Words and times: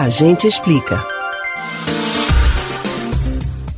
A 0.00 0.08
gente 0.08 0.46
explica. 0.46 1.04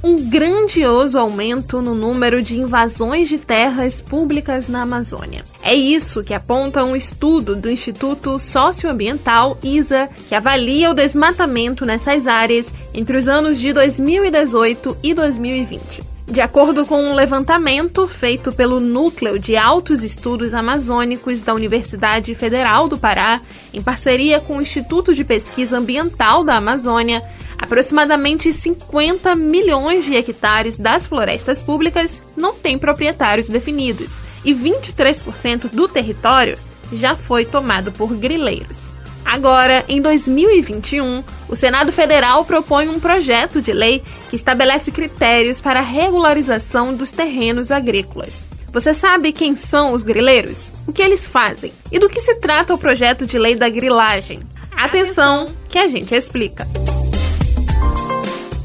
Um 0.05 0.29
grandioso 0.29 1.19
aumento 1.19 1.81
no 1.81 1.95
número 1.95 2.43
de 2.43 2.59
invasões 2.59 3.27
de 3.27 3.39
terras 3.39 4.03
públicas 4.03 4.69
na 4.69 4.83
Amazônia. 4.83 5.43
É 5.63 5.75
isso 5.75 6.23
que 6.23 6.35
aponta 6.35 6.85
um 6.85 6.95
estudo 6.95 7.57
do 7.57 7.71
Instituto 7.71 8.39
Socioambiental 8.39 9.57
ISA, 9.63 10.11
que 10.29 10.35
avalia 10.35 10.91
o 10.91 10.95
desmatamento 10.95 11.87
nessas 11.87 12.27
áreas 12.27 12.71
entre 12.93 13.17
os 13.17 13.27
anos 13.27 13.59
de 13.59 13.73
2018 13.73 14.99
e 15.03 15.15
2020. 15.15 16.20
De 16.31 16.41
acordo 16.41 16.87
com 16.87 17.03
um 17.03 17.15
levantamento 17.15 18.07
feito 18.07 18.53
pelo 18.53 18.79
Núcleo 18.79 19.37
de 19.37 19.57
Altos 19.57 20.05
Estudos 20.05 20.55
Amazônicos 20.55 21.41
da 21.41 21.53
Universidade 21.53 22.37
Federal 22.37 22.87
do 22.87 22.97
Pará, 22.97 23.41
em 23.75 23.83
parceria 23.83 24.39
com 24.39 24.57
o 24.59 24.63
Instituto 24.63 25.13
de 25.13 25.25
Pesquisa 25.25 25.77
Ambiental 25.77 26.45
da 26.45 26.55
Amazônia, 26.55 27.21
aproximadamente 27.59 28.53
50 28.53 29.35
milhões 29.35 30.05
de 30.05 30.15
hectares 30.15 30.79
das 30.79 31.05
florestas 31.05 31.61
públicas 31.61 32.23
não 32.37 32.55
têm 32.55 32.79
proprietários 32.79 33.49
definidos 33.49 34.13
e 34.45 34.55
23% 34.55 35.69
do 35.69 35.89
território 35.89 36.57
já 36.93 37.17
foi 37.17 37.45
tomado 37.45 37.91
por 37.91 38.15
grileiros. 38.15 39.00
Agora, 39.25 39.85
em 39.89 40.01
2021, 40.01 41.23
o 41.49 41.57
Senado 41.57 41.93
Federal 41.93 42.45
propõe 42.45 42.89
um 42.89 42.99
projeto 42.99 43.61
de 43.61 43.73
lei 43.73 44.03
que 44.29 44.37
estabelece 44.37 44.91
critérios 44.91 45.61
para 45.61 45.81
a 45.81 45.83
regularização 45.83 46.95
dos 46.95 47.11
terrenos 47.11 47.71
agrícolas. 47.71 48.49
Você 48.73 48.95
sabe 48.95 49.33
quem 49.33 49.57
são 49.57 49.93
os 49.93 50.03
grileiros? 50.03 50.73
O 50.87 50.93
que 50.93 51.03
eles 51.03 51.27
fazem? 51.27 51.73
E 51.91 51.99
do 51.99 52.09
que 52.09 52.21
se 52.21 52.37
trata 52.37 52.73
o 52.73 52.79
projeto 52.79 53.27
de 53.27 53.39
lei 53.39 53.57
da 53.57 53.69
grilagem? 53.69 54.41
Atenção, 54.71 55.47
que 55.69 55.79
a 55.79 55.89
gente 55.89 56.15
explica. 56.15 56.67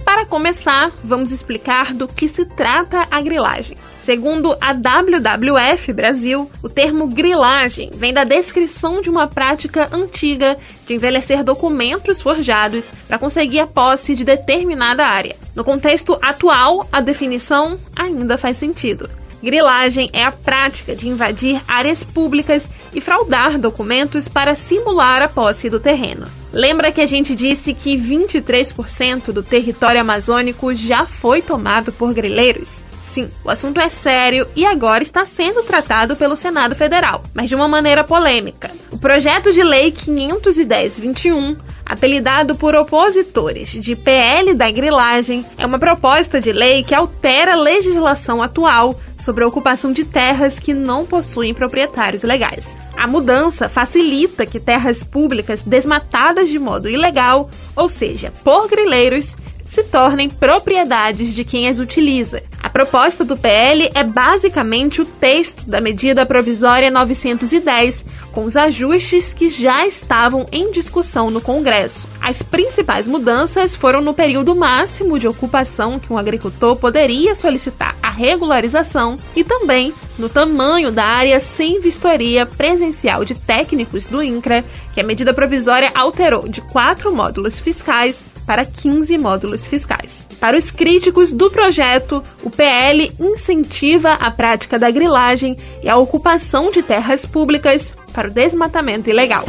Para 0.06 0.26
começar, 0.26 0.92
vamos 1.04 1.32
explicar 1.32 1.94
do 1.94 2.08
que 2.08 2.28
se 2.28 2.46
trata 2.46 3.08
a 3.10 3.20
grilagem. 3.20 3.78
Segundo 4.06 4.56
a 4.62 4.72
WWF 4.72 5.92
Brasil, 5.92 6.48
o 6.62 6.70
termo 6.70 7.08
grilagem 7.08 7.90
vem 7.92 8.14
da 8.14 8.24
descrição 8.24 9.02
de 9.02 9.10
uma 9.10 9.26
prática 9.26 9.90
antiga 9.92 10.56
de 10.86 10.94
envelhecer 10.94 11.44
documentos 11.44 12.22
forjados 12.22 12.86
para 13.08 13.18
conseguir 13.18 13.62
a 13.62 13.66
posse 13.66 14.14
de 14.14 14.24
determinada 14.24 15.04
área. 15.04 15.36
No 15.56 15.64
contexto 15.64 16.20
atual, 16.22 16.88
a 16.92 17.02
definição 17.02 17.80
ainda 17.96 18.38
faz 18.38 18.58
sentido. 18.58 19.10
Grilagem 19.42 20.12
é 20.14 20.24
a 20.24 20.32
prática 20.32 20.96
de 20.96 21.10
invadir 21.10 21.60
áreas 21.68 22.04
públicas 22.04 22.70
e 22.94 23.02
fraudar 23.02 23.58
documentos 23.58 24.28
para 24.28 24.54
simular 24.54 25.24
a 25.24 25.28
posse 25.28 25.68
do 25.68 25.80
terreno. 25.80 26.28
Lembra 26.54 26.92
que 26.92 27.02
a 27.02 27.08
gente 27.08 27.34
disse 27.34 27.74
que 27.74 27.98
23% 27.98 29.32
do 29.32 29.42
território 29.42 30.00
amazônico 30.00 30.76
já 30.76 31.08
foi 31.08 31.42
tomado 31.42 31.92
por 31.92 32.14
grileiros? 32.14 32.86
Sim, 33.16 33.32
o 33.46 33.50
assunto 33.50 33.80
é 33.80 33.88
sério 33.88 34.46
e 34.58 34.66
agora 34.66 35.02
está 35.02 35.26
sendo 35.26 35.64
tratado 35.64 36.18
pelo 36.18 36.36
Senado 36.36 36.76
Federal, 36.76 37.24
mas 37.34 37.48
de 37.48 37.56
uma 37.56 37.66
maneira 37.66 38.04
polêmica. 38.04 38.70
O 38.92 38.98
projeto 38.98 39.54
de 39.54 39.64
lei 39.64 39.90
510-21 39.90 41.56
apelidado 41.86 42.56
por 42.56 42.76
opositores 42.76 43.70
de 43.70 43.96
PL 43.96 44.54
da 44.54 44.70
grilagem, 44.70 45.46
é 45.58 45.66
uma 45.66 45.80
proposta 45.80 46.42
de 46.42 46.52
lei 46.52 46.84
que 46.84 46.94
altera 46.94 47.54
a 47.54 47.62
legislação 47.62 48.44
atual 48.44 49.00
sobre 49.18 49.46
a 49.46 49.48
ocupação 49.48 49.94
de 49.94 50.04
terras 50.04 50.60
que 50.60 50.74
não 50.74 51.06
possuem 51.06 51.54
proprietários 51.54 52.24
legais. 52.24 52.76
A 52.98 53.08
mudança 53.08 53.70
facilita 53.70 54.46
que 54.46 54.60
terras 54.60 55.04
públicas 55.04 55.64
desmatadas 55.64 56.50
de 56.50 56.60
modo 56.60 56.90
ilegal, 56.90 57.50
ou 57.78 57.88
seja, 57.88 58.34
por 58.44 58.68
grileiros, 58.68 59.36
se 59.76 59.84
tornem 59.84 60.30
propriedades 60.30 61.34
de 61.34 61.44
quem 61.44 61.68
as 61.68 61.80
utiliza. 61.80 62.42
Proposta 62.76 63.24
do 63.24 63.38
PL 63.38 63.90
é 63.96 64.04
basicamente 64.04 65.00
o 65.02 65.06
texto 65.06 65.64
da 65.66 65.80
medida 65.80 66.26
provisória 66.26 66.92
910, 66.92 68.04
com 68.34 68.44
os 68.44 68.58
ajustes 68.58 69.32
que 69.32 69.48
já 69.48 69.88
estavam 69.88 70.46
em 70.52 70.74
discussão 70.74 71.32
no 71.32 71.40
Congresso. 71.40 72.06
As 72.20 72.42
principais 72.42 73.08
mudanças 73.08 73.74
foram 73.74 74.02
no 74.02 74.14
período 74.14 74.54
máximo 74.54 75.18
de 75.18 75.26
ocupação 75.26 75.98
que 75.98 76.12
um 76.12 76.18
agricultor 76.18 76.76
poderia 76.76 77.34
solicitar 77.34 77.96
a 78.04 78.10
regularização 78.10 79.16
e 79.34 79.42
também 79.42 79.94
no 80.20 80.28
tamanho 80.28 80.92
da 80.92 81.06
área 81.06 81.40
sem 81.40 81.80
vistoria 81.80 82.46
presencial 82.46 83.24
de 83.24 83.36
técnicos 83.36 84.06
do 84.06 84.22
INCRA, 84.22 84.66
que 84.94 85.00
a 85.00 85.04
medida 85.06 85.34
provisória 85.34 85.94
alterou 85.96 86.46
de 86.46 86.60
quatro 86.60 87.16
módulos 87.16 87.58
fiscais 87.58 88.18
para 88.46 88.66
15 88.66 89.18
módulos 89.18 89.66
fiscais. 89.68 90.28
Para 90.40 90.58
os 90.58 90.70
críticos 90.70 91.32
do 91.32 91.50
projeto, 91.50 92.24
o 92.44 92.50
PL 92.50 93.12
incentiva 93.20 94.14
a 94.14 94.30
prática 94.30 94.78
da 94.78 94.92
grilagem 94.92 95.58
e 95.84 95.90
a 95.90 95.98
ocupação 95.98 96.70
de 96.70 96.84
terras 96.84 97.26
públicas 97.26 97.94
para 98.14 98.28
o 98.28 98.32
desmatamento 98.32 99.10
ilegal. 99.10 99.46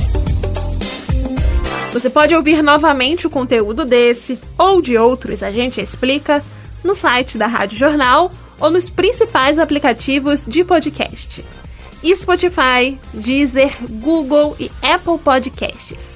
Você 1.93 2.11
pode 2.11 2.35
ouvir 2.35 2.63
novamente 2.63 3.27
o 3.27 3.31
conteúdo 3.31 3.85
desse 3.85 4.39
ou 4.59 4.83
de 4.83 4.99
outros 4.99 5.43
A 5.43 5.51
Gente 5.51 5.81
Explica 5.81 6.45
no 6.85 6.95
site 6.95 7.39
da 7.39 7.47
Rádio 7.47 7.79
Jornal 7.79 8.31
ou 8.61 8.71
nos 8.71 8.89
principais 8.89 9.59
aplicativos 9.59 10.45
de 10.47 10.63
podcast: 10.63 11.45
Spotify, 12.15 12.99
Deezer, 13.15 13.75
Google 13.89 14.57
e 14.61 14.71
Apple 14.83 15.19
Podcasts. 15.19 16.16